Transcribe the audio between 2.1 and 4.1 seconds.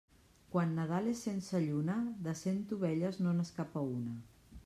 de cent ovelles no n'escapa